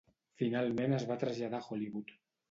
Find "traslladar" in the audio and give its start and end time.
1.23-1.59